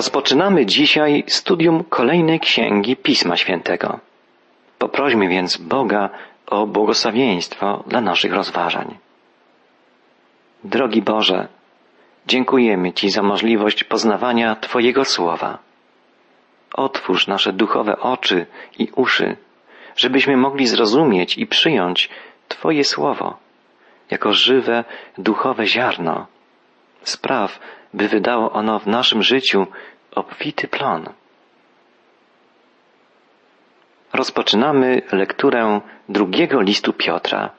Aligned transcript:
Rozpoczynamy 0.00 0.66
dzisiaj 0.66 1.24
studium 1.26 1.84
kolejnej 1.84 2.40
księgi 2.40 2.96
Pisma 2.96 3.36
Świętego. 3.36 3.98
Poprośmy 4.78 5.28
więc 5.28 5.56
Boga 5.56 6.10
o 6.46 6.66
błogosławieństwo 6.66 7.84
dla 7.86 8.00
naszych 8.00 8.32
rozważań. 8.32 8.98
Drogi 10.64 11.02
Boże, 11.02 11.48
dziękujemy 12.26 12.92
Ci 12.92 13.10
za 13.10 13.22
możliwość 13.22 13.84
poznawania 13.84 14.56
Twojego 14.56 15.04
słowa. 15.04 15.58
Otwórz 16.74 17.26
nasze 17.26 17.52
duchowe 17.52 17.98
oczy 17.98 18.46
i 18.78 18.88
uszy, 18.96 19.36
żebyśmy 19.96 20.36
mogli 20.36 20.66
zrozumieć 20.66 21.38
i 21.38 21.46
przyjąć 21.46 22.08
Twoje 22.48 22.84
słowo 22.84 23.36
jako 24.10 24.32
żywe, 24.32 24.84
duchowe 25.18 25.66
ziarno. 25.66 26.26
Spraw, 27.02 27.58
by 27.94 28.08
wydało 28.08 28.52
ono 28.52 28.78
w 28.78 28.86
naszym 28.86 29.22
życiu 29.22 29.66
obfity 30.14 30.68
plon. 30.68 31.08
Rozpoczynamy 34.12 35.02
lekturę 35.12 35.80
drugiego 36.08 36.60
listu 36.60 36.92
Piotra. 36.92 37.50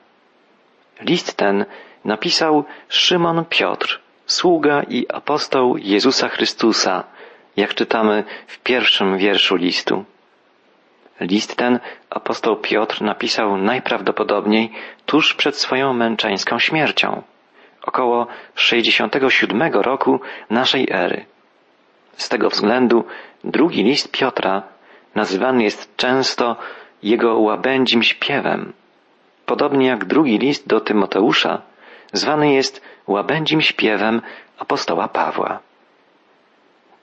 List 1.00 1.36
ten 1.36 1.64
napisał 2.04 2.64
Szymon 2.88 3.44
Piotr, 3.44 4.00
sługa 4.26 4.82
i 4.82 5.06
apostoł 5.08 5.76
Jezusa 5.76 6.28
Chrystusa, 6.28 7.04
jak 7.56 7.74
czytamy 7.74 8.24
w 8.46 8.58
pierwszym 8.58 9.18
wierszu 9.18 9.56
listu. 9.56 10.04
List 11.20 11.56
ten 11.56 11.80
apostoł 12.10 12.56
Piotr 12.56 13.02
napisał 13.02 13.56
najprawdopodobniej 13.56 14.72
tuż 15.06 15.34
przed 15.34 15.56
swoją 15.56 15.92
męczeńską 15.92 16.58
śmiercią, 16.58 17.22
około 17.82 18.26
67 18.54 19.62
roku 19.72 20.20
naszej 20.50 20.88
ery. 20.90 21.24
Z 22.16 22.28
tego 22.28 22.50
względu 22.50 23.04
drugi 23.44 23.84
list 23.84 24.10
Piotra 24.10 24.62
nazywany 25.14 25.62
jest 25.62 25.96
często 25.96 26.56
jego 27.02 27.38
łabędzim 27.38 28.02
śpiewem, 28.02 28.72
podobnie 29.46 29.86
jak 29.86 30.04
drugi 30.04 30.38
list 30.38 30.68
do 30.68 30.80
Tymoteusza 30.80 31.62
zwany 32.12 32.52
jest 32.52 32.82
łabędzim 33.06 33.60
śpiewem 33.60 34.22
apostoła 34.58 35.08
Pawła. 35.08 35.58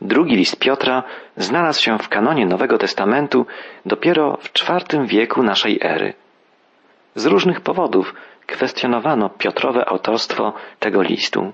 Drugi 0.02 0.36
list 0.36 0.60
Piotra 0.60 1.04
znalazł 1.38 1.84
się 1.84 1.98
w 1.98 2.10
kanonie 2.10 2.46
Nowego 2.46 2.78
Testamentu 2.78 3.46
dopiero 3.86 4.38
w 4.42 4.50
IV 4.62 5.06
wieku 5.06 5.44
naszej 5.44 5.80
ery. 5.82 6.14
Z 7.16 7.26
różnych 7.26 7.62
powodów 7.62 8.14
kwestionowano 8.50 9.30
Piotrowe 9.30 9.90
autorstwo 9.90 10.54
tego 10.80 11.02
listu. 11.02 11.54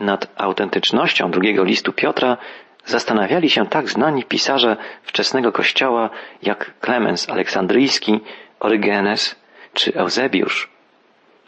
Nad 0.00 0.26
autentycznością 0.36 1.30
drugiego 1.30 1.64
listu 1.64 1.92
Piotra 1.92 2.36
zastanawiali 2.84 3.50
się 3.50 3.66
tak 3.66 3.88
znani 3.88 4.24
pisarze 4.24 4.76
wczesnego 5.02 5.52
kościoła 5.52 6.10
jak 6.42 6.78
Klemens 6.80 7.30
Aleksandryjski, 7.30 8.20
Orygenes 8.60 9.36
czy 9.74 9.94
Eusebiusz. 9.94 10.70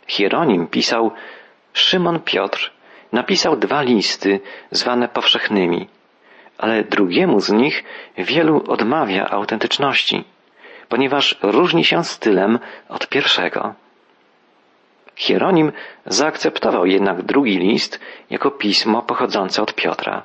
Hieronim 0.06 0.66
pisał 0.66 1.10
Szymon 1.72 2.20
Piotr 2.20 2.72
napisał 3.12 3.56
dwa 3.56 3.82
listy 3.82 4.40
zwane 4.70 5.08
powszechnymi, 5.08 5.88
ale 6.58 6.84
drugiemu 6.84 7.40
z 7.40 7.50
nich 7.50 7.84
wielu 8.18 8.64
odmawia 8.68 9.30
autentyczności, 9.30 10.24
ponieważ 10.88 11.38
różni 11.42 11.84
się 11.84 12.04
stylem 12.04 12.58
od 12.88 13.08
pierwszego. 13.08 13.74
Hieronim 15.16 15.72
zaakceptował 16.06 16.86
jednak 16.86 17.22
drugi 17.22 17.58
list 17.58 18.00
jako 18.30 18.50
pismo 18.50 19.02
pochodzące 19.02 19.62
od 19.62 19.74
Piotra. 19.74 20.22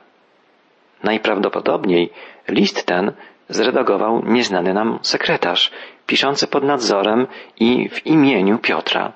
Najprawdopodobniej 1.04 2.10
list 2.48 2.86
ten 2.86 3.12
zredagował 3.50 4.22
nieznany 4.26 4.74
nam 4.74 5.00
sekretarz, 5.02 5.72
piszący 6.08 6.48
pod 6.48 6.64
nadzorem 6.64 7.28
i 7.60 7.90
w 7.90 8.06
imieniu 8.06 8.58
Piotra. 8.58 9.14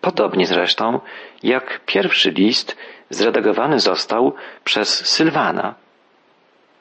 Podobnie 0.00 0.46
zresztą 0.46 1.00
jak 1.42 1.80
pierwszy 1.86 2.30
list 2.30 2.76
zredagowany 3.10 3.80
został 3.80 4.34
przez 4.64 5.06
Sylwana. 5.06 5.74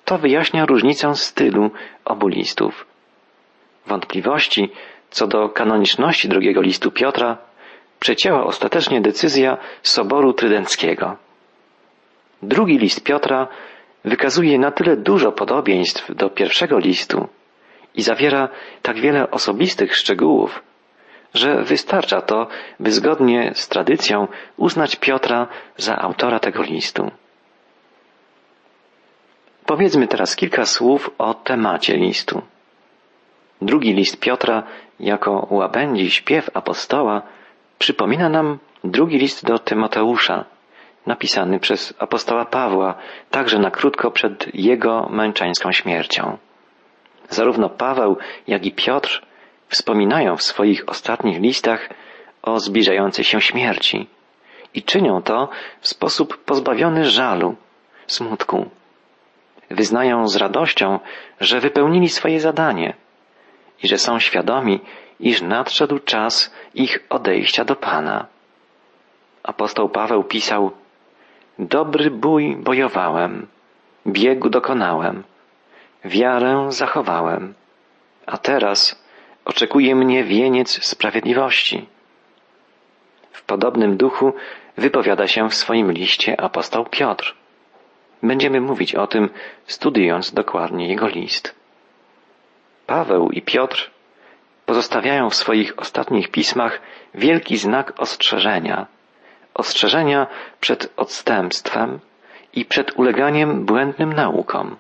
To 0.06 0.18
wyjaśnia 0.18 0.66
różnicę 0.66 1.16
stylu 1.16 1.72
obu 2.06 2.28
listów. 2.28 2.86
Wątpliwości 3.88 4.72
co 5.10 5.28
do 5.28 5.50
kanoniczności 5.50 6.30
drugiego 6.30 6.62
listu 6.62 6.92
Piotra 6.92 7.38
przecięła 8.00 8.44
ostatecznie 8.44 9.02
decyzja 9.02 9.58
Soboru 9.82 10.34
Trydenckiego. 10.34 11.16
Drugi 12.42 12.78
list 12.78 13.04
Piotra 13.04 13.48
wykazuje 14.06 14.60
na 14.60 14.72
tyle 14.72 14.98
dużo 14.98 15.32
podobieństw 15.32 16.16
do 16.16 16.30
pierwszego 16.30 16.80
listu 16.80 17.28
i 17.96 18.02
zawiera 18.02 18.50
tak 18.82 19.00
wiele 19.00 19.32
osobistych 19.32 19.96
szczegółów, 19.96 20.64
że 21.34 21.64
wystarcza 21.64 22.22
to, 22.22 22.48
by 22.80 22.92
zgodnie 22.92 23.52
z 23.56 23.68
tradycją 23.68 24.28
uznać 24.58 24.96
Piotra 24.96 25.48
za 25.78 25.98
autora 25.98 26.40
tego 26.40 26.64
listu. 26.64 27.12
Powiedzmy 29.66 30.08
teraz 30.08 30.36
kilka 30.36 30.66
słów 30.66 31.10
o 31.18 31.34
temacie 31.34 31.98
listu. 31.98 32.42
Drugi 33.62 33.94
list 33.94 34.20
Piotra, 34.20 34.64
jako 35.00 35.48
łabędzi 35.50 36.12
śpiew 36.12 36.50
apostoła, 36.54 37.22
przypomina 37.80 38.30
nam 38.30 38.58
drugi 38.84 39.18
list 39.18 39.46
do 39.46 39.60
Tymoteusza, 39.60 40.46
napisany 41.06 41.60
przez 41.60 41.94
apostoła 42.00 42.46
Pawła, 42.46 42.96
także 43.32 43.60
na 43.60 43.72
krótko 43.72 44.12
przed 44.12 44.56
jego 44.56 45.10
męczeńską 45.10 45.72
śmiercią. 45.72 46.38
Zarówno 47.30 47.70
Paweł, 47.70 48.18
jak 48.48 48.66
i 48.66 48.72
Piotr 48.72 49.22
wspominają 49.68 50.36
w 50.38 50.44
swoich 50.44 50.90
ostatnich 50.90 51.40
listach 51.40 51.90
o 52.42 52.60
zbliżającej 52.60 53.26
się 53.26 53.42
śmierci 53.42 54.08
i 54.74 54.84
czynią 54.84 55.22
to 55.22 55.50
w 55.82 55.88
sposób 55.88 56.38
pozbawiony 56.38 57.06
żalu, 57.06 57.56
smutku. 58.08 58.70
Wyznają 59.70 60.28
z 60.28 60.36
radością, 60.36 61.00
że 61.40 61.60
wypełnili 61.60 62.10
swoje 62.10 62.40
zadanie 62.40 62.94
i 63.84 63.88
że 63.88 63.98
są 63.98 64.20
świadomi, 64.20 64.80
iż 65.20 65.42
nadszedł 65.42 66.00
czas 66.00 66.54
ich 66.76 67.06
odejścia 67.10 67.66
do 67.66 67.76
Pana. 67.76 68.26
Apostoł 69.44 69.90
Paweł 69.90 70.24
pisał, 70.24 70.72
Dobry 71.60 72.12
bój 72.12 72.56
bojowałem, 72.56 73.48
biegu 74.08 74.50
dokonałem, 74.50 75.24
wiarę 76.06 76.66
zachowałem, 76.70 77.54
a 78.26 78.38
teraz 78.38 79.04
oczekuje 79.46 79.96
mnie 79.96 80.24
wieniec 80.24 80.86
sprawiedliwości. 80.86 81.86
W 83.32 83.44
podobnym 83.44 83.98
duchu 83.98 84.34
wypowiada 84.78 85.28
się 85.28 85.50
w 85.50 85.56
swoim 85.56 85.92
liście 85.92 86.42
apostoł 86.42 86.86
Piotr. 86.86 87.36
Będziemy 88.24 88.62
mówić 88.62 88.96
o 88.96 89.08
tym, 89.08 89.30
studiując 89.66 90.34
dokładnie 90.34 90.88
jego 90.88 91.08
list. 91.08 91.57
Paweł 92.88 93.30
i 93.30 93.42
Piotr 93.42 93.92
pozostawiają 94.66 95.30
w 95.30 95.36
swoich 95.36 95.80
ostatnich 95.80 96.32
pismach 96.32 96.82
wielki 97.14 97.58
znak 97.58 97.94
ostrzeżenia. 97.98 98.86
Ostrzeżenia 99.54 100.28
przed 100.60 100.94
odstępstwem 100.98 102.00
i 102.54 102.66
przed 102.66 103.00
uleganiem 103.00 103.66
błędnym 103.66 104.14
naukom. 104.14 104.76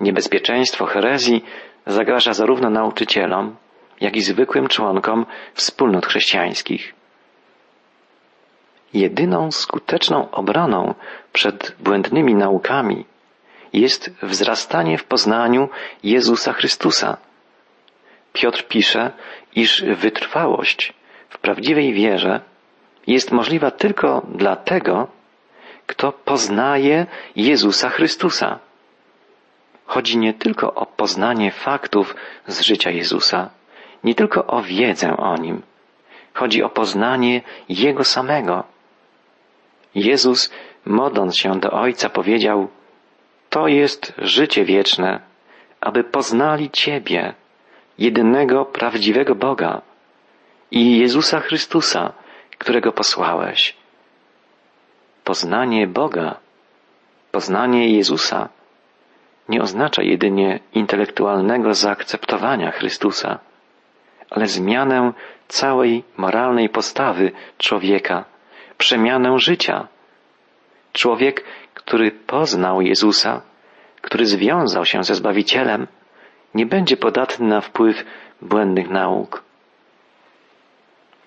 Niebezpieczeństwo 0.00 0.86
herezji 0.86 1.44
zagraża 1.86 2.32
zarówno 2.32 2.70
nauczycielom, 2.70 3.56
jak 4.00 4.16
i 4.16 4.20
zwykłym 4.20 4.68
członkom 4.68 5.26
wspólnot 5.54 6.06
chrześcijańskich. 6.06 6.94
Jedyną 8.94 9.50
skuteczną 9.50 10.30
obroną 10.30 10.94
przed 11.32 11.76
błędnymi 11.80 12.34
naukami 12.34 13.04
jest 13.72 14.10
wzrastanie 14.22 14.98
w 14.98 15.04
poznaniu 15.04 15.68
Jezusa 16.02 16.52
Chrystusa. 16.52 17.16
Piotr 18.32 18.68
pisze, 18.68 19.10
iż 19.54 19.84
wytrwałość 19.84 20.92
w 21.28 21.38
prawdziwej 21.38 21.92
wierze 21.92 22.40
jest 23.06 23.32
możliwa 23.32 23.70
tylko 23.70 24.26
dla 24.34 24.56
tego, 24.56 25.08
kto 25.86 26.12
poznaje 26.12 27.06
Jezusa 27.36 27.88
Chrystusa. 27.90 28.58
Chodzi 29.86 30.18
nie 30.18 30.34
tylko 30.34 30.74
o 30.74 30.86
poznanie 30.86 31.50
faktów 31.50 32.14
z 32.46 32.60
życia 32.60 32.90
Jezusa, 32.90 33.50
nie 34.04 34.14
tylko 34.14 34.46
o 34.46 34.62
wiedzę 34.62 35.16
o 35.16 35.36
Nim. 35.36 35.62
Chodzi 36.34 36.62
o 36.62 36.68
poznanie 36.68 37.40
Jego 37.68 38.04
samego. 38.04 38.64
Jezus, 39.94 40.50
modląc 40.84 41.36
się 41.36 41.60
do 41.60 41.70
Ojca, 41.70 42.10
powiedział, 42.10 42.68
to 43.52 43.68
jest 43.68 44.12
życie 44.18 44.64
wieczne, 44.64 45.20
aby 45.80 46.04
poznali 46.04 46.70
Ciebie, 46.70 47.34
jedynego 47.98 48.64
prawdziwego 48.64 49.34
Boga 49.34 49.82
i 50.70 50.98
Jezusa 50.98 51.40
Chrystusa, 51.40 52.12
którego 52.58 52.92
posłałeś. 52.92 53.76
Poznanie 55.24 55.86
Boga 55.86 56.36
Poznanie 57.32 57.96
Jezusa 57.96 58.48
nie 59.48 59.62
oznacza 59.62 60.02
jedynie 60.02 60.60
intelektualnego 60.74 61.74
zaakceptowania 61.74 62.70
Chrystusa, 62.70 63.38
ale 64.30 64.46
zmianę 64.46 65.12
całej 65.48 66.04
moralnej 66.16 66.68
postawy 66.68 67.32
człowieka, 67.58 68.24
przemianę 68.78 69.38
życia. 69.38 69.88
Człowiek, 70.92 71.44
który 71.74 72.10
poznał 72.10 72.82
Jezusa, 72.82 73.42
który 74.00 74.26
związał 74.26 74.84
się 74.84 75.04
ze 75.04 75.14
Zbawicielem, 75.14 75.86
nie 76.54 76.66
będzie 76.66 76.96
podatny 76.96 77.46
na 77.46 77.60
wpływ 77.60 78.04
błędnych 78.42 78.88
nauk. 78.90 79.42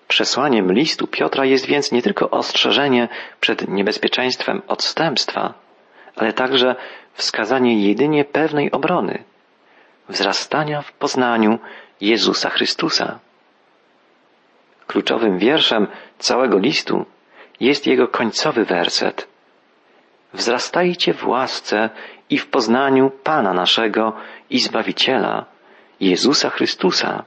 Przesłaniem 0.08 0.72
listu 0.72 1.06
Piotra 1.06 1.44
jest 1.44 1.66
więc 1.66 1.92
nie 1.92 2.02
tylko 2.02 2.30
ostrzeżenie 2.30 3.08
przed 3.40 3.68
niebezpieczeństwem 3.68 4.62
odstępstwa, 4.66 5.54
ale 6.16 6.32
także 6.32 6.76
wskazanie 7.12 7.88
jedynie 7.88 8.24
pewnej 8.24 8.70
obrony, 8.70 9.24
wzrastania 10.08 10.82
w 10.82 10.92
poznaniu 10.92 11.58
Jezusa 12.00 12.50
Chrystusa. 12.50 13.18
Kluczowym 14.86 15.38
wierszem 15.38 15.86
całego 16.18 16.58
listu 16.58 17.06
jest 17.60 17.86
jego 17.86 18.08
końcowy 18.08 18.64
werset. 18.64 19.28
Wzrastajcie 20.36 21.14
w 21.14 21.26
łasce 21.26 21.90
i 22.30 22.38
w 22.38 22.46
poznaniu 22.46 23.10
Pana 23.10 23.52
naszego 23.54 24.12
i 24.50 24.58
Zbawiciela, 24.58 25.44
Jezusa 26.00 26.50
Chrystusa. 26.50 27.24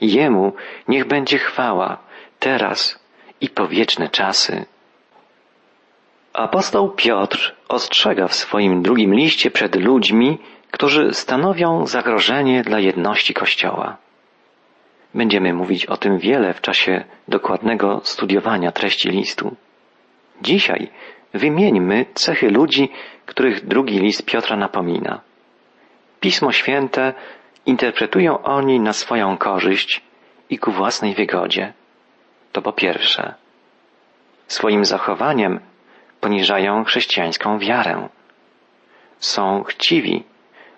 Jemu 0.00 0.52
niech 0.88 1.06
będzie 1.06 1.38
chwała 1.38 1.98
teraz 2.38 3.00
i 3.40 3.48
po 3.48 3.68
wieczne 3.68 4.08
czasy. 4.08 4.64
Apostoł 6.32 6.90
Piotr 6.90 7.54
ostrzega 7.68 8.28
w 8.28 8.34
swoim 8.34 8.82
drugim 8.82 9.14
liście 9.14 9.50
przed 9.50 9.76
ludźmi, 9.76 10.38
którzy 10.70 11.14
stanowią 11.14 11.86
zagrożenie 11.86 12.62
dla 12.62 12.78
jedności 12.80 13.34
Kościoła. 13.34 13.96
Będziemy 15.14 15.54
mówić 15.54 15.86
o 15.86 15.96
tym 15.96 16.18
wiele 16.18 16.54
w 16.54 16.60
czasie 16.60 17.04
dokładnego 17.28 18.00
studiowania 18.04 18.72
treści 18.72 19.08
listu. 19.08 19.56
Dzisiaj 20.42 20.88
wymieńmy 21.36 22.06
cechy 22.14 22.50
ludzi, 22.50 22.88
których 23.26 23.66
drugi 23.66 23.98
list 23.98 24.24
Piotra 24.24 24.56
napomina. 24.56 25.20
Pismo 26.20 26.52
Święte 26.52 27.14
interpretują 27.66 28.42
oni 28.42 28.80
na 28.80 28.92
swoją 28.92 29.36
korzyść 29.36 30.02
i 30.50 30.58
ku 30.58 30.72
własnej 30.72 31.14
wygodzie. 31.14 31.72
To 32.52 32.62
po 32.62 32.72
pierwsze. 32.72 33.34
Swoim 34.48 34.84
zachowaniem 34.84 35.60
poniżają 36.20 36.84
chrześcijańską 36.84 37.58
wiarę. 37.58 38.08
Są 39.18 39.62
chciwi, 39.62 40.24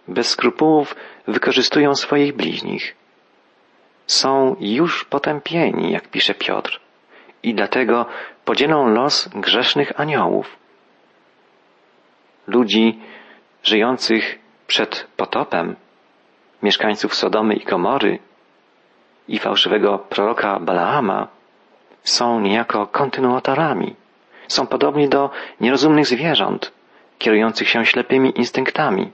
bez 0.08 0.28
skrupułów 0.28 0.96
wykorzystują 1.26 1.94
swoich 1.94 2.37
bliźnich. 2.37 2.96
Są 4.06 4.56
już 4.61 5.04
potępieni, 5.04 5.93
jak 5.93 6.08
pisze 6.08 6.34
Piotr, 6.34 6.81
i 7.43 7.55
dlatego 7.55 8.06
podzielą 8.44 8.88
los 8.88 9.29
grzesznych 9.29 10.00
aniołów. 10.00 10.56
Ludzi 12.46 12.99
żyjących 13.62 14.38
przed 14.67 15.06
potopem, 15.17 15.76
mieszkańców 16.62 17.14
Sodomy 17.14 17.55
i 17.55 17.64
Gomory 17.64 18.19
i 19.29 19.38
fałszywego 19.38 19.99
proroka 19.99 20.61
Balaama 20.61 21.29
są 22.02 22.40
niejako 22.40 22.87
kontynuatorami. 22.87 23.96
Są 24.49 24.67
podobni 24.67 25.08
do 25.08 25.31
nierozumnych 25.61 26.06
zwierząt, 26.06 26.73
kierujących 27.19 27.69
się 27.69 27.87
ślepymi 27.87 28.38
instynktami 28.38 29.11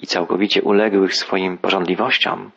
i 0.00 0.06
całkowicie 0.06 0.62
uległych 0.62 1.14
swoim 1.14 1.58
porządliwościom. 1.58 2.50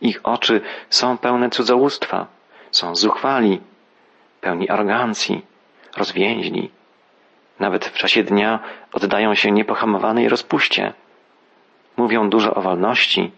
Ich 0.00 0.20
oczy 0.22 0.60
są 0.90 1.18
pełne 1.18 1.50
cudzołóstwa, 1.50 2.26
są 2.70 2.96
zuchwali, 2.96 3.60
pełni 4.42 4.68
arogancji, 4.68 5.44
rozwięźli. 5.96 6.70
Nawet 7.60 7.84
w 7.84 7.98
czasie 8.02 8.22
dnia 8.22 8.60
oddają 8.92 9.34
się 9.34 9.50
niepohamowanej 9.50 10.28
rozpuście. 10.28 10.92
Mówią 11.96 12.30
dużo 12.30 12.54
o 12.54 12.60
wolności, 12.62 13.32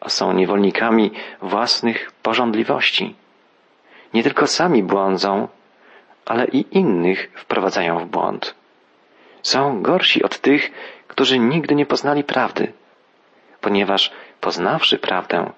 a 0.00 0.08
są 0.08 0.32
niewolnikami 0.32 1.10
własnych 1.42 2.12
porządliwości. 2.22 3.14
Nie 4.14 4.22
tylko 4.22 4.46
sami 4.46 4.82
błądzą, 4.82 5.48
ale 6.26 6.44
i 6.46 6.78
innych 6.78 7.30
wprowadzają 7.34 7.98
w 7.98 8.06
błąd. 8.06 8.54
Są 9.42 9.82
gorsi 9.82 10.22
od 10.22 10.38
tych, 10.38 10.70
którzy 11.08 11.38
nigdy 11.38 11.74
nie 11.74 11.86
poznali 11.86 12.24
prawdy, 12.24 12.72
ponieważ 13.60 14.12
poznawszy 14.40 14.98
prawdę, 14.98 15.52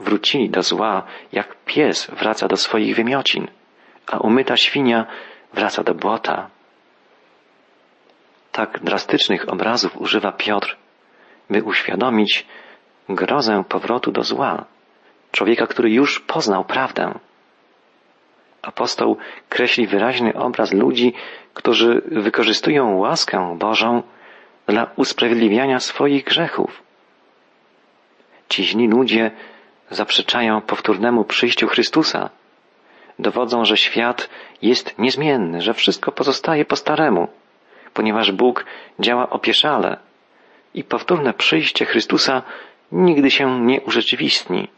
wrócili 0.00 0.50
do 0.50 0.62
zła, 0.62 1.02
jak 1.32 1.56
pies 1.64 2.10
wraca 2.10 2.48
do 2.48 2.56
swoich 2.56 2.96
wymiocin, 2.96 3.48
a 4.06 4.18
umyta 4.18 4.56
świnia 4.56 5.06
wraca 5.52 5.82
do 5.82 5.94
błota. 5.94 6.50
Tak 8.52 8.80
drastycznych 8.80 9.48
obrazów 9.48 9.96
używa 9.96 10.32
Piotr, 10.32 10.76
by 11.50 11.62
uświadomić 11.62 12.46
grozę 13.08 13.64
powrotu 13.68 14.12
do 14.12 14.22
zła, 14.22 14.64
człowieka, 15.32 15.66
który 15.66 15.90
już 15.90 16.20
poznał 16.20 16.64
prawdę. 16.64 17.18
Apostoł 18.62 19.16
kreśli 19.48 19.86
wyraźny 19.86 20.34
obraz 20.34 20.72
ludzi, 20.72 21.12
którzy 21.54 22.02
wykorzystują 22.06 22.96
łaskę 22.96 23.56
Bożą 23.58 24.02
dla 24.66 24.90
usprawiedliwiania 24.96 25.80
swoich 25.80 26.24
grzechów. 26.24 26.82
Ci 28.48 28.64
źli 28.64 28.88
ludzie 28.88 29.30
zaprzeczają 29.90 30.60
powtórnemu 30.60 31.24
przyjściu 31.24 31.68
Chrystusa. 31.68 32.30
Dowodzą, 33.18 33.64
że 33.64 33.76
świat 33.76 34.28
jest 34.62 34.98
niezmienny, 34.98 35.60
że 35.60 35.74
wszystko 35.74 36.12
pozostaje 36.12 36.64
po 36.64 36.76
staremu, 36.76 37.28
ponieważ 37.94 38.32
Bóg 38.32 38.64
działa 39.00 39.30
opieszale 39.30 39.96
i 40.74 40.84
powtórne 40.84 41.34
przyjście 41.34 41.84
Chrystusa 41.84 42.42
nigdy 42.92 43.30
się 43.30 43.60
nie 43.60 43.80
urzeczywistni. 43.80 44.68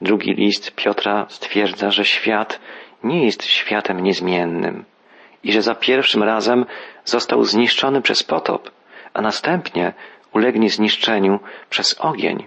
Drugi 0.00 0.34
list 0.34 0.74
Piotra 0.74 1.26
stwierdza, 1.28 1.90
że 1.90 2.04
świat 2.04 2.60
nie 3.04 3.24
jest 3.24 3.44
światem 3.44 4.00
niezmiennym 4.00 4.84
i 5.44 5.52
że 5.52 5.62
za 5.62 5.74
pierwszym 5.74 6.22
razem 6.22 6.66
został 7.04 7.44
zniszczony 7.44 8.02
przez 8.02 8.22
potop, 8.22 8.70
a 9.14 9.22
następnie 9.22 9.92
ulegnie 10.32 10.70
zniszczeniu 10.70 11.40
przez 11.70 12.00
ogień. 12.00 12.46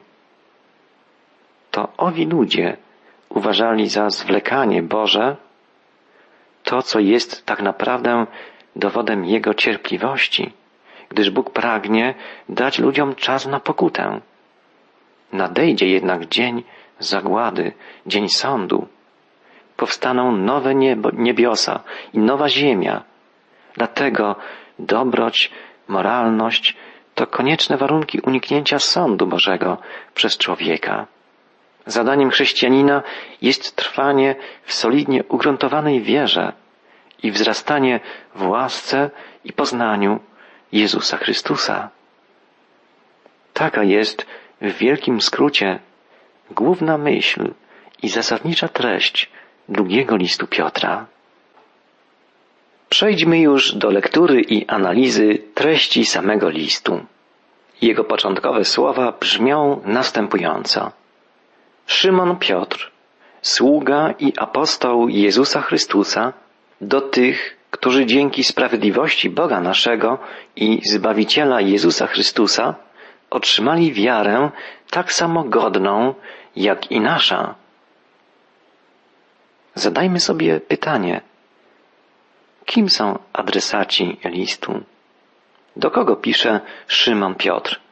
To 1.71 1.87
owi 1.97 2.25
ludzie 2.25 2.77
uważali 3.29 3.89
za 3.89 4.09
zwlekanie 4.09 4.83
Boże 4.83 5.35
to, 6.63 6.81
co 6.81 6.99
jest 6.99 7.45
tak 7.45 7.61
naprawdę 7.61 8.25
dowodem 8.75 9.25
Jego 9.25 9.53
cierpliwości, 9.53 10.53
gdyż 11.09 11.29
Bóg 11.29 11.49
pragnie 11.49 12.13
dać 12.49 12.79
ludziom 12.79 13.15
czas 13.15 13.45
na 13.45 13.59
pokutę. 13.59 14.21
Nadejdzie 15.33 15.87
jednak 15.87 16.25
dzień 16.25 16.63
zagłady, 16.99 17.71
dzień 18.05 18.29
sądu. 18.29 18.87
Powstaną 19.77 20.31
nowe 20.31 20.75
niebo, 20.75 21.09
niebiosa 21.13 21.83
i 22.13 22.19
nowa 22.19 22.49
ziemia. 22.49 23.03
Dlatego 23.73 24.35
dobroć, 24.79 25.51
moralność 25.87 26.75
to 27.15 27.27
konieczne 27.27 27.77
warunki 27.77 28.19
uniknięcia 28.19 28.79
sądu 28.79 29.27
Bożego 29.27 29.77
przez 30.13 30.37
człowieka. 30.37 31.07
Zadaniem 31.85 32.29
chrześcijanina 32.29 33.03
jest 33.41 33.75
trwanie 33.75 34.35
w 34.63 34.73
solidnie 34.73 35.23
ugruntowanej 35.23 36.01
wierze 36.01 36.53
i 37.23 37.31
wzrastanie 37.31 37.99
w 38.35 38.47
łasce 38.47 39.09
i 39.43 39.53
poznaniu 39.53 40.19
Jezusa 40.71 41.17
Chrystusa. 41.17 41.89
Taka 43.53 43.83
jest 43.83 44.25
w 44.61 44.77
wielkim 44.77 45.21
skrócie 45.21 45.79
główna 46.51 46.97
myśl 46.97 47.53
i 48.03 48.09
zasadnicza 48.09 48.67
treść 48.67 49.29
drugiego 49.69 50.15
listu 50.15 50.47
Piotra. 50.47 51.05
Przejdźmy 52.89 53.39
już 53.39 53.75
do 53.75 53.91
lektury 53.91 54.41
i 54.41 54.67
analizy 54.67 55.37
treści 55.53 56.05
samego 56.05 56.49
listu. 56.49 57.05
Jego 57.81 58.03
początkowe 58.03 58.65
słowa 58.65 59.11
brzmią 59.11 59.81
następująco. 59.85 60.91
Szymon 61.87 62.37
Piotr, 62.37 62.91
sługa 63.41 64.13
i 64.19 64.33
apostoł 64.37 65.09
Jezusa 65.09 65.61
Chrystusa, 65.61 66.33
do 66.81 67.01
tych, 67.01 67.57
którzy 67.71 68.05
dzięki 68.05 68.43
sprawiedliwości 68.43 69.29
Boga 69.29 69.61
naszego 69.61 70.17
i 70.55 70.81
Zbawiciela 70.85 71.61
Jezusa 71.61 72.07
Chrystusa 72.07 72.75
otrzymali 73.29 73.93
wiarę 73.93 74.51
tak 74.89 75.13
samo 75.13 75.43
godną, 75.43 76.13
jak 76.55 76.91
i 76.91 76.99
nasza. 76.99 77.55
Zadajmy 79.75 80.19
sobie 80.19 80.59
pytanie, 80.59 81.21
Kim 82.65 82.89
są 82.89 83.19
adresaci 83.33 84.17
listu? 84.25 84.83
Do 85.75 85.91
kogo 85.91 86.15
pisze 86.15 86.61
Szymon 86.87 87.35
Piotr? 87.35 87.84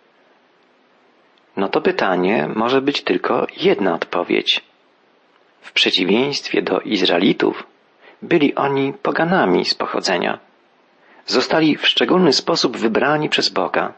No 1.57 1.69
to 1.69 1.81
pytanie 1.81 2.49
może 2.55 2.81
być 2.81 3.01
tylko 3.01 3.47
jedna 3.57 3.93
odpowiedź. 3.93 4.61
W 5.61 5.71
przeciwieństwie 5.71 6.61
do 6.61 6.79
Izraelitów, 6.79 7.63
byli 8.21 8.55
oni 8.55 8.93
poganami 8.93 9.65
z 9.65 9.75
pochodzenia. 9.75 10.39
Zostali 11.25 11.77
w 11.77 11.87
szczególny 11.87 12.33
sposób 12.33 12.77
wybrani 12.77 13.29
przez 13.29 13.49
Boga. 13.49 13.93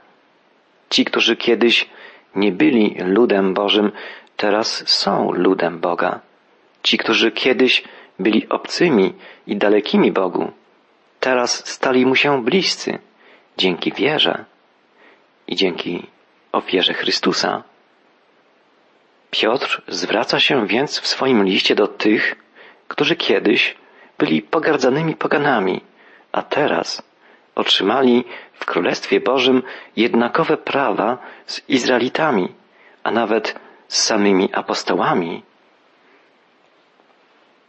Ci, 0.89 1.05
którzy 1.05 1.35
kiedyś 1.35 1.89
nie 2.35 2.51
byli 2.51 2.95
ludem 2.99 3.53
Bożym, 3.53 3.91
teraz 4.37 4.89
są 4.89 5.31
ludem 5.31 5.79
Boga. 5.79 6.19
Ci, 6.83 6.97
którzy 6.97 7.31
kiedyś 7.31 7.83
byli 8.19 8.49
obcymi 8.49 9.13
i 9.47 9.55
dalekimi 9.55 10.11
Bogu, 10.11 10.51
teraz 11.19 11.67
stali 11.67 12.05
mu 12.05 12.15
się 12.15 12.43
bliscy 12.43 12.99
dzięki 13.57 13.91
wierze 13.91 14.45
i 15.47 15.55
dzięki 15.55 16.07
ofierze 16.55 16.93
Chrystusa. 16.93 17.63
Piotr 19.31 19.81
zwraca 19.87 20.39
się 20.39 20.67
więc 20.67 20.99
w 20.99 21.07
swoim 21.07 21.43
liście 21.43 21.75
do 21.75 21.87
tych, 21.87 22.35
którzy 22.87 23.15
kiedyś 23.15 23.75
byli 24.17 24.41
pogardzanymi 24.41 25.15
poganami, 25.15 25.81
a 26.31 26.41
teraz 26.41 27.03
otrzymali 27.55 28.23
w 28.53 28.65
Królestwie 28.65 29.19
Bożym 29.19 29.63
jednakowe 29.95 30.57
prawa 30.57 31.17
z 31.45 31.69
Izraelitami, 31.69 32.53
a 33.03 33.11
nawet 33.11 33.59
z 33.87 34.03
samymi 34.03 34.49
apostołami. 34.53 35.43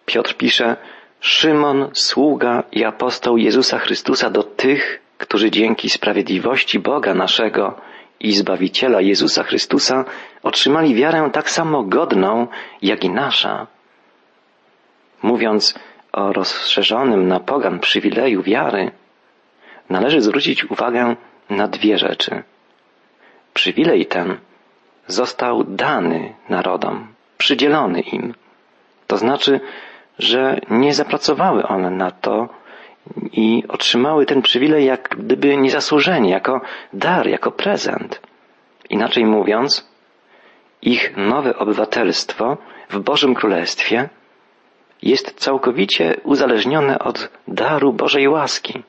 Piotr 0.06 0.34
pisze, 0.34 0.76
Szymon, 1.20 1.90
sługa 1.92 2.62
i 2.72 2.84
apostoł 2.84 3.36
Jezusa 3.36 3.78
Chrystusa 3.78 4.30
do 4.30 4.42
tych, 4.42 5.00
którzy 5.18 5.50
dzięki 5.50 5.90
sprawiedliwości 5.90 6.78
Boga 6.78 7.14
naszego 7.14 7.80
i 8.20 8.32
Zbawiciela 8.32 9.00
Jezusa 9.00 9.42
Chrystusa 9.42 10.04
otrzymali 10.42 10.94
wiarę 10.94 11.30
tak 11.32 11.50
samo 11.50 11.82
godną, 11.82 12.46
jak 12.82 13.04
i 13.04 13.10
nasza. 13.10 13.66
Mówiąc 15.22 15.74
o 16.12 16.32
rozszerzonym 16.32 17.28
na 17.28 17.40
pogan 17.40 17.80
przywileju 17.80 18.42
wiary, 18.42 18.90
należy 19.90 20.20
zwrócić 20.20 20.64
uwagę 20.64 21.16
na 21.50 21.68
dwie 21.68 21.98
rzeczy. 21.98 22.42
Przywilej 23.54 24.06
ten 24.06 24.38
został 25.06 25.64
dany 25.64 26.34
narodom, 26.48 27.06
przydzielony 27.38 28.00
im. 28.00 28.34
To 29.06 29.16
znaczy, 29.16 29.60
że 30.18 30.60
nie 30.70 30.94
zapracowały 30.94 31.66
one 31.66 31.90
na 31.90 32.10
to 32.10 32.48
i 33.32 33.64
otrzymały 33.68 34.26
ten 34.26 34.42
przywilej 34.42 34.86
jak 34.86 35.08
gdyby 35.18 35.56
niezasłużenie, 35.56 36.30
jako 36.30 36.60
dar, 36.92 37.26
jako 37.28 37.50
prezent. 37.50 38.20
Inaczej 38.90 39.24
mówiąc, 39.24 39.88
ich 40.82 41.16
nowe 41.16 41.58
obywatelstwo 41.58 42.56
w 42.90 42.98
Bożym 42.98 43.34
Królestwie 43.34 44.08
jest 45.02 45.34
całkowicie 45.34 46.20
uzależnione 46.24 46.98
od 46.98 47.28
daru 47.48 47.92
Bożej 47.92 48.28
łaski. 48.28 48.82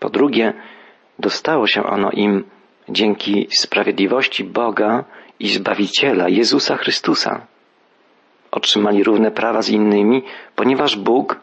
Po 0.00 0.10
drugie, 0.10 0.52
dostało 1.18 1.66
się 1.66 1.82
ono 1.82 2.10
im 2.10 2.44
dzięki 2.88 3.48
sprawiedliwości 3.50 4.44
Boga 4.44 5.04
i 5.40 5.48
Zbawiciela 5.48 6.28
Jezusa 6.28 6.76
Chrystusa. 6.76 7.46
Otrzymali 8.50 9.04
równe 9.04 9.30
prawa 9.30 9.62
z 9.62 9.68
innymi, 9.68 10.22
ponieważ 10.56 10.96
Bóg 10.96 11.40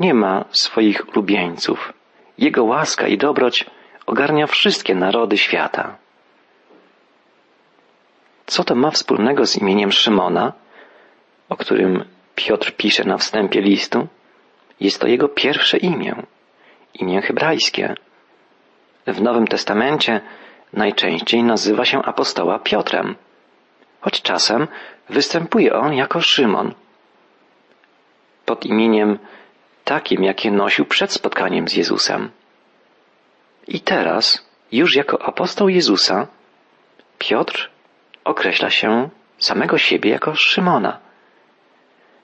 nie 0.00 0.14
ma 0.14 0.44
swoich 0.50 1.08
ulubieńców. 1.08 1.92
Jego 2.38 2.64
łaska 2.64 3.06
i 3.06 3.18
dobroć 3.18 3.66
ogarnia 4.06 4.46
wszystkie 4.46 4.94
narody 4.94 5.38
świata. 5.38 5.96
Co 8.46 8.64
to 8.64 8.74
ma 8.74 8.90
wspólnego 8.90 9.46
z 9.46 9.56
imieniem 9.56 9.92
Szymona, 9.92 10.52
o 11.48 11.56
którym 11.56 12.04
Piotr 12.34 12.72
pisze 12.76 13.04
na 13.04 13.18
wstępie 13.18 13.60
listu? 13.60 14.08
Jest 14.80 15.00
to 15.00 15.06
jego 15.06 15.28
pierwsze 15.28 15.78
imię, 15.78 16.14
imię 16.94 17.22
hebrajskie. 17.22 17.94
W 19.06 19.22
Nowym 19.22 19.46
Testamencie 19.46 20.20
najczęściej 20.72 21.42
nazywa 21.42 21.84
się 21.84 22.02
apostoła 22.02 22.58
Piotrem, 22.58 23.14
choć 24.00 24.22
czasem 24.22 24.66
występuje 25.08 25.74
on 25.74 25.94
jako 25.94 26.20
Szymon. 26.20 26.74
Pod 28.44 28.66
imieniem 28.66 29.18
takim, 29.84 30.24
jakie 30.24 30.50
nosił 30.50 30.84
przed 30.84 31.12
spotkaniem 31.12 31.68
z 31.68 31.76
Jezusem. 31.76 32.30
I 33.68 33.80
teraz, 33.80 34.48
już 34.72 34.96
jako 34.96 35.22
apostoł 35.22 35.68
Jezusa, 35.68 36.26
Piotr 37.18 37.70
określa 38.24 38.70
się 38.70 39.08
samego 39.38 39.78
siebie 39.78 40.10
jako 40.10 40.34
Szymona. 40.34 40.98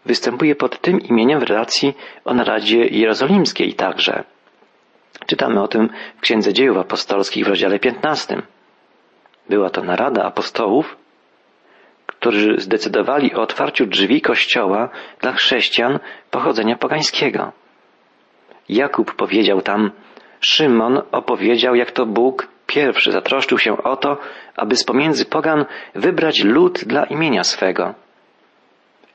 Występuje 0.06 0.54
pod 0.56 0.80
tym 0.80 1.00
imieniem 1.00 1.40
w 1.40 1.42
relacji 1.42 1.96
o 2.24 2.34
naradzie 2.34 2.86
jerozolimskiej 2.86 3.74
także. 3.74 4.24
Czytamy 5.26 5.62
o 5.62 5.68
tym 5.68 5.90
w 6.16 6.20
Księdze 6.20 6.52
Dziejów 6.52 6.76
Apostolskich 6.76 7.44
w 7.44 7.48
rozdziale 7.48 7.78
15. 7.78 8.42
Była 9.48 9.70
to 9.70 9.82
narada 9.82 10.24
apostołów, 10.24 10.96
którzy 12.20 12.54
zdecydowali 12.58 13.34
o 13.34 13.42
otwarciu 13.42 13.86
drzwi 13.86 14.20
Kościoła 14.20 14.88
dla 15.20 15.32
chrześcijan 15.32 15.98
pochodzenia 16.30 16.76
pogańskiego. 16.76 17.52
Jakub 18.68 19.14
powiedział 19.14 19.62
tam, 19.62 19.90
Szymon 20.40 21.02
opowiedział, 21.12 21.74
jak 21.74 21.92
to 21.92 22.06
Bóg 22.06 22.48
pierwszy 22.66 23.12
zatroszczył 23.12 23.58
się 23.58 23.82
o 23.82 23.96
to, 23.96 24.18
aby 24.56 24.76
z 24.76 24.84
pomiędzy 24.84 25.24
pogan 25.24 25.64
wybrać 25.94 26.44
lud 26.44 26.84
dla 26.84 27.04
imienia 27.04 27.44
swego. 27.44 27.94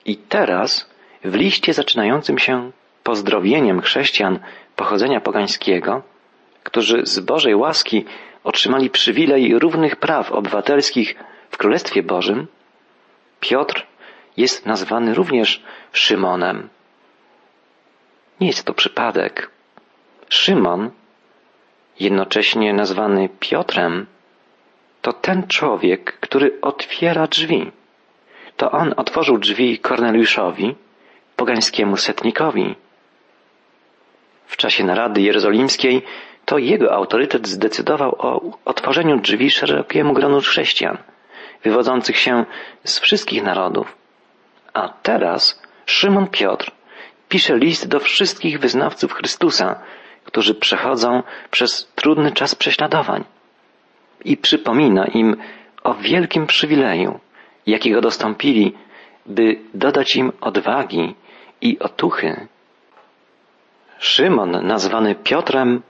I 0.05 0.17
teraz, 0.17 0.89
w 1.23 1.35
liście 1.35 1.73
zaczynającym 1.73 2.39
się 2.39 2.71
pozdrowieniem 3.03 3.81
chrześcijan 3.81 4.39
pochodzenia 4.75 5.21
pogańskiego, 5.21 6.03
którzy 6.63 7.05
z 7.05 7.19
Bożej 7.19 7.55
łaski 7.55 8.05
otrzymali 8.43 8.89
przywilej 8.89 9.59
równych 9.59 9.95
praw 9.95 10.31
obywatelskich 10.31 11.15
w 11.51 11.57
Królestwie 11.57 12.03
Bożym, 12.03 12.47
Piotr 13.49 13.85
jest 14.37 14.65
nazwany 14.65 15.13
również 15.13 15.63
Szymonem. 15.91 16.69
Nie 18.39 18.47
jest 18.47 18.65
to 18.65 18.73
przypadek. 18.73 19.51
Szymon, 20.29 20.91
jednocześnie 21.99 22.73
nazwany 22.73 23.29
Piotrem, 23.39 24.05
to 25.01 25.13
ten 25.13 25.47
człowiek, 25.47 26.17
który 26.19 26.61
otwiera 26.61 27.27
drzwi. 27.27 27.71
To 28.57 28.71
on 28.71 28.93
otworzył 28.97 29.37
drzwi 29.37 29.79
Korneliuszowi, 29.79 30.75
pogańskiemu 31.35 31.97
setnikowi. 31.97 32.75
W 34.45 34.57
czasie 34.57 34.83
narady 34.83 35.21
jerozolimskiej 35.21 36.01
to 36.45 36.57
jego 36.57 36.93
autorytet 36.93 37.47
zdecydował 37.47 38.15
o 38.19 38.41
otworzeniu 38.65 39.19
drzwi 39.19 39.51
szerokiemu 39.51 40.13
gronu 40.13 40.41
chrześcijan– 40.41 40.97
wywodzących 41.63 42.17
się 42.17 42.45
z 42.83 42.99
wszystkich 42.99 43.43
narodów. 43.43 43.97
A 44.73 44.89
teraz 44.89 45.61
Szymon 45.85 46.27
Piotr 46.27 46.71
pisze 47.29 47.57
list 47.57 47.87
do 47.87 47.99
wszystkich 47.99 48.59
wyznawców 48.59 49.13
Chrystusa, 49.13 49.79
którzy 50.23 50.55
przechodzą 50.55 51.23
przez 51.51 51.91
trudny 51.95 52.31
czas 52.31 52.55
prześladowań 52.55 53.23
i 54.25 54.37
przypomina 54.37 55.05
im 55.05 55.37
o 55.83 55.93
wielkim 55.93 56.47
przywileju, 56.47 57.19
jakiego 57.67 58.01
dostąpili, 58.01 58.73
by 59.25 59.59
dodać 59.73 60.15
im 60.15 60.31
odwagi 60.41 61.15
i 61.61 61.79
otuchy. 61.79 62.47
Szymon, 63.99 64.67
nazwany 64.67 65.15
Piotrem, 65.15 65.81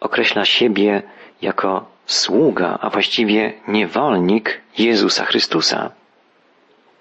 określa 0.00 0.44
siebie 0.44 1.02
jako 1.42 1.84
sługa, 2.12 2.78
a 2.80 2.90
właściwie 2.90 3.52
niewolnik 3.68 4.60
Jezusa 4.78 5.24
Chrystusa. 5.24 5.90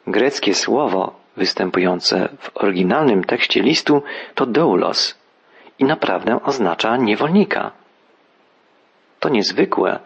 Greckie 0.08 0.54
słowo 0.54 1.20
występujące 1.38 2.30
w 2.40 2.58
oryginalnym 2.58 3.24
tekście 3.24 3.62
listu 3.62 4.04
to 4.36 4.46
doulos 4.46 5.18
i 5.80 5.84
naprawdę 5.84 6.44
oznacza 6.44 6.98
niewolnika. 6.98 7.72
To 9.20 9.30
niezwykłe, 9.30 10.00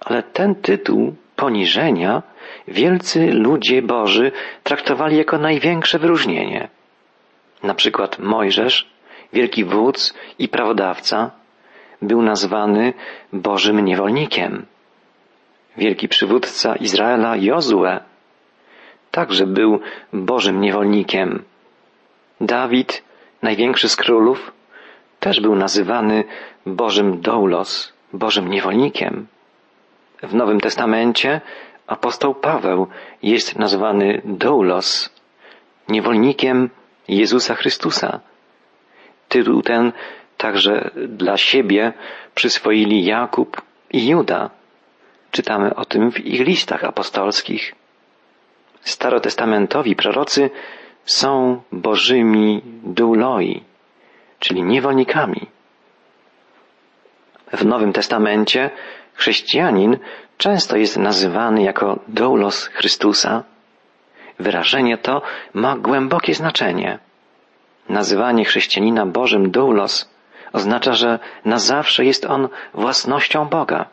ale 0.00 0.22
ten 0.22 0.54
tytuł 0.54 1.14
poniżenia 1.36 2.22
wielcy 2.68 3.32
ludzie 3.32 3.82
Boży 3.82 4.32
traktowali 4.62 5.16
jako 5.16 5.38
największe 5.38 5.98
wyróżnienie. 5.98 6.68
Na 7.62 7.74
przykład 7.74 8.18
Mojżesz, 8.18 8.90
wielki 9.32 9.64
wódz 9.64 10.14
i 10.38 10.48
prawodawca, 10.48 11.30
był 12.02 12.22
nazwany 12.22 12.92
Bożym 13.32 13.84
niewolnikiem. 13.84 14.66
Wielki 15.76 16.08
przywódca 16.08 16.76
Izraela 16.76 17.36
Jozue 17.36 18.00
także 19.10 19.46
był 19.46 19.80
Bożym 20.12 20.60
niewolnikiem. 20.60 21.44
Dawid, 22.40 23.02
największy 23.42 23.88
z 23.88 23.96
królów, 23.96 24.52
też 25.20 25.40
był 25.40 25.54
nazywany 25.56 26.24
Bożym 26.66 27.20
doulos, 27.20 27.92
Bożym 28.12 28.50
niewolnikiem. 28.50 29.26
W 30.22 30.34
Nowym 30.34 30.60
Testamencie 30.60 31.40
apostoł 31.86 32.34
Paweł 32.34 32.86
jest 33.22 33.58
nazwany 33.58 34.22
doulos, 34.24 35.10
niewolnikiem 35.88 36.70
Jezusa 37.08 37.54
Chrystusa. 37.54 38.20
Tytuł 39.28 39.62
ten 39.62 39.92
także 40.36 40.90
dla 41.08 41.36
siebie 41.36 41.92
przyswoili 42.34 43.04
Jakub 43.04 43.62
i 43.92 44.08
Juda. 44.08 44.50
Czytamy 45.30 45.74
o 45.74 45.84
tym 45.84 46.12
w 46.12 46.26
ich 46.26 46.40
listach 46.40 46.84
apostolskich. 46.84 47.74
Starotestamentowi 48.80 49.96
prorocy 49.96 50.50
są 51.04 51.62
bożymi 51.72 52.62
douloi, 52.84 53.62
czyli 54.38 54.62
niewolnikami. 54.62 55.46
W 57.52 57.64
Nowym 57.64 57.92
Testamencie 57.92 58.70
chrześcijanin 59.14 59.98
często 60.38 60.76
jest 60.76 60.96
nazywany 60.96 61.62
jako 61.62 61.98
doulos 62.08 62.66
Chrystusa. 62.66 63.44
Wyrażenie 64.38 64.98
to 64.98 65.22
ma 65.54 65.76
głębokie 65.76 66.34
znaczenie. 66.34 66.98
Nazywanie 67.88 68.44
chrześcijanina 68.44 69.06
Bożym 69.06 69.50
doulos 69.50 70.15
oznacza, 70.52 70.92
że 70.92 71.18
na 71.44 71.58
zawsze 71.58 72.04
jest 72.04 72.24
on 72.24 72.48
własnością 72.74 73.44
Boga. 73.48 73.86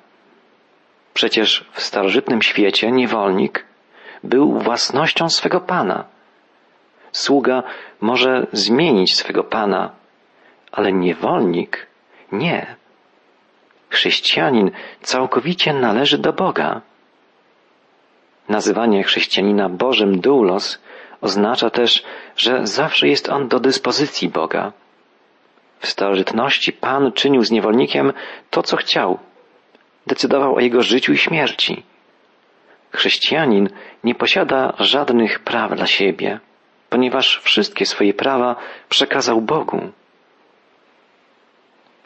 Przecież 1.13 1.65
w 1.71 1.81
starożytnym 1.81 2.41
świecie 2.41 2.91
niewolnik 2.91 3.65
był 4.23 4.59
własnością 4.59 5.29
swego 5.29 5.61
Pana. 5.61 6.05
Sługa 7.11 7.63
może 8.01 8.47
zmienić 8.51 9.15
swego 9.15 9.43
Pana, 9.43 9.91
ale 10.71 10.93
niewolnik 10.93 11.87
nie. 12.31 12.75
Chrześcijanin 13.89 14.71
całkowicie 15.01 15.73
należy 15.73 16.17
do 16.17 16.33
Boga. 16.33 16.81
Nazywanie 18.49 19.03
chrześcijanina 19.03 19.69
Bożym 19.69 20.19
doulos 20.21 20.81
oznacza 21.21 21.69
też, 21.69 22.03
że 22.37 22.67
zawsze 22.67 23.07
jest 23.07 23.29
on 23.29 23.47
do 23.47 23.59
dyspozycji 23.59 24.29
Boga. 24.29 24.71
W 25.83 25.87
starożytności 25.87 26.73
Pan 26.73 27.11
czynił 27.11 27.43
z 27.43 27.51
niewolnikiem 27.51 28.13
to, 28.49 28.63
co 28.63 28.77
chciał. 28.77 29.19
Decydował 30.07 30.55
o 30.55 30.59
jego 30.59 30.81
życiu 30.81 31.13
i 31.13 31.17
śmierci. 31.17 31.83
Chrześcijanin 32.91 33.69
nie 34.03 34.15
posiada 34.15 34.73
żadnych 34.79 35.39
praw 35.39 35.75
dla 35.75 35.87
siebie, 35.87 36.39
ponieważ 36.89 37.41
wszystkie 37.43 37.85
swoje 37.85 38.13
prawa 38.13 38.55
przekazał 38.89 39.41
Bogu. 39.41 39.91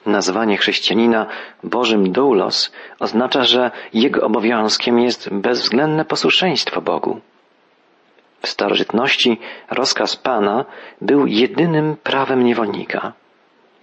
Nazwanie 0.06 0.58
chrześcijanina 0.58 1.26
Bożym 1.64 2.12
doulos 2.12 2.72
oznacza, 3.00 3.44
że 3.44 3.72
jego 3.94 4.22
obowiązkiem 4.22 5.00
jest 5.00 5.30
bezwzględne 5.34 6.06
posłuszeństwo 6.06 6.82
Bogu. 6.82 7.20
W 8.42 8.48
starożytności 8.48 9.40
rozkaz 9.70 10.16
Pana 10.16 10.66
był 11.02 11.28
jedynym 11.28 11.96
prawem 12.04 12.44
niewolnika. 12.44 13.14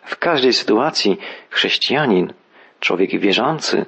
W 0.04 0.18
każdej 0.18 0.52
sytuacji 0.52 1.18
chrześcijanin, 1.50 2.32
człowiek 2.80 3.20
wierzący, 3.20 3.86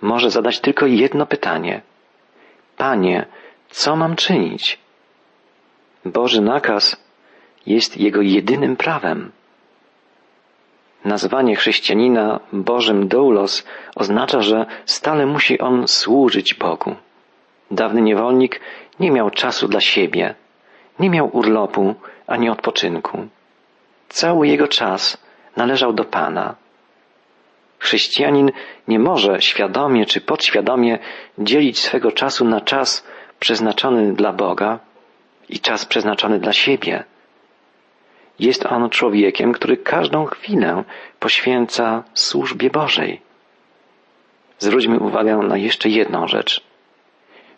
może 0.00 0.30
zadać 0.30 0.60
tylko 0.60 0.86
jedno 0.86 1.26
pytanie. 1.26 1.82
Panie, 2.76 3.26
co 3.70 3.96
mam 3.96 4.16
czynić? 4.16 4.78
Boży 6.04 6.40
nakaz 6.40 6.96
jest 7.66 7.96
jego 7.96 8.22
jedynym 8.22 8.76
prawem. 8.76 9.32
Nazwanie 11.04 11.56
chrześcijanina 11.56 12.40
Bożym 12.52 13.08
doulos 13.08 13.64
oznacza, 13.96 14.40
że 14.40 14.66
stale 14.84 15.26
musi 15.26 15.58
on 15.58 15.88
służyć 15.88 16.54
Bogu. 16.54 16.96
Dawny 17.70 18.02
niewolnik 18.02 18.60
nie 19.00 19.10
miał 19.10 19.30
czasu 19.30 19.68
dla 19.68 19.80
siebie, 19.80 20.34
nie 20.98 21.10
miał 21.10 21.36
urlopu 21.36 21.94
ani 22.26 22.50
odpoczynku. 22.50 23.28
Cały 24.08 24.48
jego 24.48 24.68
czas 24.68 25.27
należał 25.60 25.92
do 25.92 26.04
Pana. 26.04 26.46
Chrześcijanin 27.78 28.50
nie 28.88 28.98
może 28.98 29.42
świadomie 29.50 30.06
czy 30.06 30.20
podświadomie 30.20 30.98
dzielić 31.38 31.78
swego 31.78 32.12
czasu 32.12 32.44
na 32.44 32.60
czas 32.60 32.88
przeznaczony 33.40 34.12
dla 34.12 34.32
Boga 34.32 34.78
i 35.48 35.60
czas 35.60 35.80
przeznaczony 35.86 36.38
dla 36.38 36.52
siebie. 36.52 37.04
Jest 38.38 38.66
on 38.66 38.90
człowiekiem, 38.90 39.52
który 39.52 39.76
każdą 39.76 40.24
chwilę 40.24 40.84
poświęca 41.20 42.04
służbie 42.14 42.70
Bożej. 42.70 43.20
Zwróćmy 44.58 44.98
uwagę 44.98 45.36
na 45.36 45.56
jeszcze 45.56 45.88
jedną 45.88 46.28
rzecz. 46.28 46.52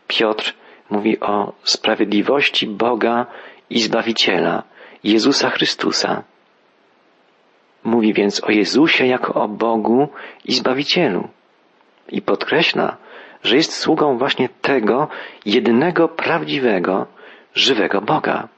Piotr 0.08 0.54
mówi 0.90 1.20
o 1.20 1.52
sprawiedliwości 1.64 2.66
Boga 2.66 3.26
i 3.70 3.80
Zbawiciela, 3.80 4.62
Jezusa 5.04 5.50
Chrystusa. 5.50 6.22
Mówi 7.84 8.14
więc 8.14 8.44
o 8.44 8.50
Jezusie 8.50 9.06
jako 9.06 9.34
o 9.34 9.48
Bogu 9.48 10.08
i 10.44 10.52
Zbawicielu. 10.52 11.28
I 12.08 12.22
podkreśla, 12.22 12.96
że 13.42 13.56
jest 13.56 13.76
sługą 13.76 14.18
właśnie 14.18 14.48
tego 14.48 15.08
jedynego 15.46 16.08
prawdziwego, 16.08 17.06
żywego 17.54 18.00
Boga. 18.00 18.48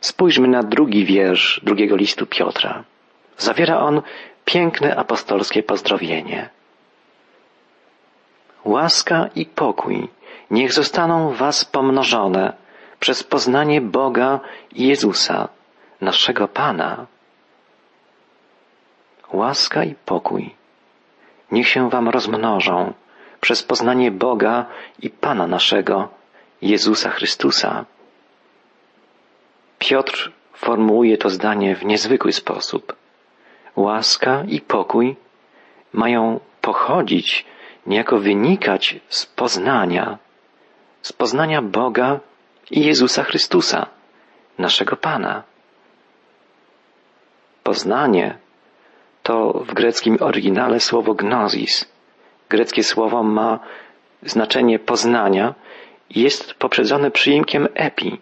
Spójrzmy 0.00 0.48
na 0.48 0.62
drugi 0.62 1.04
wiersz 1.04 1.60
drugiego 1.64 1.96
listu 1.96 2.26
Piotra. 2.26 2.84
Zawiera 3.36 3.80
on 3.80 4.02
piękne 4.44 4.96
apostolskie 4.96 5.62
pozdrowienie. 5.62 6.50
Łaska 8.64 9.28
i 9.34 9.46
pokój 9.46 10.08
niech 10.50 10.72
zostaną 10.72 11.32
was 11.32 11.64
pomnożone 11.64 12.52
przez 13.00 13.24
poznanie 13.24 13.80
Boga 13.80 14.40
i 14.74 14.86
Jezusa, 14.86 15.48
naszego 16.00 16.48
Pana. 16.48 17.06
Łaska 19.32 19.84
i 19.84 19.94
pokój 19.94 20.58
niech 21.52 21.68
się 21.68 21.90
wam 21.90 22.08
rozmnożą 22.08 22.92
przez 23.40 23.62
poznanie 23.62 24.10
Boga 24.10 24.66
i 25.02 25.10
Pana 25.10 25.46
naszego, 25.46 26.08
Jezusa 26.62 27.10
Chrystusa. 27.10 27.84
Piotr 29.78 30.32
formułuje 30.54 31.18
to 31.18 31.30
zdanie 31.30 31.76
w 31.76 31.84
niezwykły 31.84 32.32
sposób. 32.32 32.96
Łaska 33.76 34.44
i 34.48 34.60
pokój 34.60 35.16
mają 35.92 36.40
pochodzić, 36.60 37.44
niejako 37.86 38.18
wynikać 38.18 39.00
z 39.08 39.26
poznania, 39.26 40.18
z 41.02 41.12
poznania 41.12 41.62
Boga 41.62 42.20
i 42.70 42.84
Jezusa 42.84 43.24
Chrystusa, 43.24 43.86
naszego 44.58 44.96
Pana. 44.96 45.42
Poznanie 47.68 48.38
to 49.22 49.52
w 49.52 49.74
greckim 49.74 50.16
oryginale 50.20 50.80
słowo 50.80 51.14
gnosis. 51.14 51.92
Greckie 52.48 52.84
słowo 52.84 53.22
ma 53.22 53.58
znaczenie 54.22 54.78
poznania 54.78 55.54
i 56.10 56.20
jest 56.20 56.54
poprzedzone 56.54 57.10
przyimkiem 57.10 57.68
epi, 57.74 58.20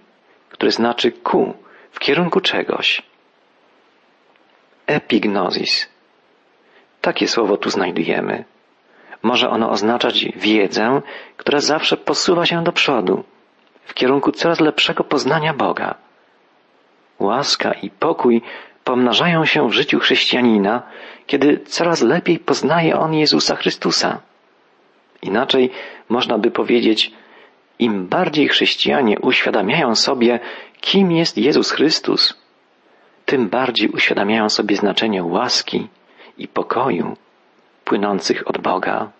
które 0.48 0.70
znaczy 0.70 1.12
ku, 1.12 1.54
w 1.90 1.98
kierunku 1.98 2.40
czegoś. 2.40 3.02
Epignosis. 4.86 5.88
Takie 7.00 7.28
słowo 7.28 7.56
tu 7.56 7.70
znajdujemy. 7.70 8.44
Może 9.22 9.50
ono 9.50 9.70
oznaczać 9.70 10.24
wiedzę, 10.36 11.02
która 11.36 11.60
zawsze 11.60 11.96
posuwa 11.96 12.46
się 12.46 12.64
do 12.64 12.72
przodu, 12.72 13.24
w 13.84 13.94
kierunku 13.94 14.32
coraz 14.32 14.60
lepszego 14.60 15.04
poznania 15.04 15.54
Boga. 15.54 15.94
Łaska 17.18 17.72
i 17.72 17.90
pokój 17.90 18.42
pomnażają 18.86 19.44
się 19.44 19.68
w 19.68 19.72
życiu 19.72 19.98
chrześcijanina, 19.98 20.82
kiedy 21.26 21.58
coraz 21.58 22.02
lepiej 22.02 22.38
poznaje 22.38 22.98
on 22.98 23.14
Jezusa 23.14 23.56
Chrystusa. 23.56 24.20
Inaczej 25.22 25.70
można 26.08 26.38
by 26.38 26.50
powiedzieć, 26.50 27.12
im 27.78 28.06
bardziej 28.06 28.48
chrześcijanie 28.48 29.18
uświadamiają 29.18 29.94
sobie, 29.94 30.40
kim 30.80 31.12
jest 31.12 31.38
Jezus 31.38 31.70
Chrystus, 31.70 32.34
tym 33.24 33.48
bardziej 33.48 33.88
uświadamiają 33.88 34.48
sobie 34.48 34.76
znaczenie 34.76 35.24
łaski 35.24 35.88
i 36.38 36.48
pokoju 36.48 37.16
płynących 37.84 38.48
od 38.48 38.58
Boga. 38.58 39.10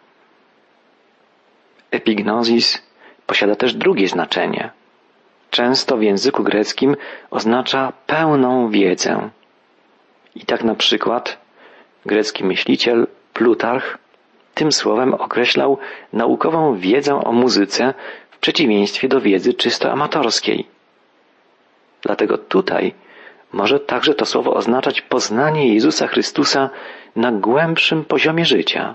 Epignozis 1.90 2.82
posiada 3.26 3.54
też 3.56 3.74
drugie 3.74 4.08
znaczenie. 4.08 4.70
Często 5.50 5.96
w 5.96 6.02
języku 6.02 6.42
greckim 6.42 6.96
oznacza 7.30 7.92
pełną 8.06 8.70
wiedzę. 8.70 9.30
I 10.36 10.46
tak 10.46 10.64
na 10.64 10.74
przykład 10.74 11.38
grecki 12.06 12.44
myśliciel 12.44 13.06
Plutarch 13.32 13.98
tym 14.54 14.72
słowem 14.72 15.14
określał 15.14 15.78
naukową 16.12 16.76
wiedzę 16.76 17.14
o 17.24 17.32
muzyce 17.32 17.94
w 18.30 18.38
przeciwieństwie 18.38 19.08
do 19.08 19.20
wiedzy 19.20 19.54
czysto 19.54 19.92
amatorskiej. 19.92 20.66
Dlatego 22.02 22.38
tutaj 22.38 22.94
może 23.52 23.80
także 23.80 24.14
to 24.14 24.26
słowo 24.26 24.54
oznaczać 24.54 25.00
poznanie 25.00 25.74
Jezusa 25.74 26.06
Chrystusa 26.06 26.70
na 27.16 27.32
głębszym 27.32 28.04
poziomie 28.04 28.44
życia. 28.44 28.94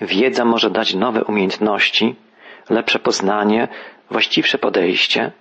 Wiedza 0.00 0.44
może 0.44 0.70
dać 0.70 0.94
nowe 0.94 1.24
umiejętności, 1.24 2.14
lepsze 2.70 2.98
poznanie, 2.98 3.68
właściwsze 4.10 4.58
podejście, 4.58 5.32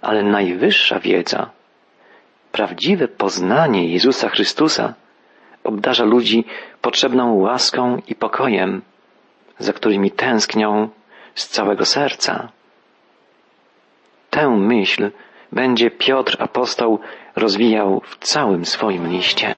ale 0.00 0.22
najwyższa 0.22 1.00
wiedza, 1.00 1.50
prawdziwe 2.52 3.08
poznanie 3.08 3.88
Jezusa 3.88 4.28
Chrystusa 4.28 4.94
obdarza 5.64 6.04
ludzi 6.04 6.44
potrzebną 6.80 7.34
łaską 7.34 8.02
i 8.08 8.14
pokojem, 8.14 8.82
za 9.58 9.72
którymi 9.72 10.10
tęsknią 10.10 10.88
z 11.34 11.48
całego 11.48 11.84
serca. 11.84 12.48
Tę 14.30 14.50
myśl 14.50 15.10
będzie 15.52 15.90
Piotr 15.90 16.36
apostoł 16.38 16.98
rozwijał 17.36 18.02
w 18.04 18.18
całym 18.18 18.64
swoim 18.64 19.08
liście. 19.08 19.54